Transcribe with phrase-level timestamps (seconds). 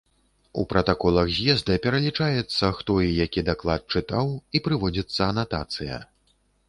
[0.61, 6.01] У пратаколах з'езда пералічаецца, хто і які чытаў даклад, і прыводзіцца анатацыя.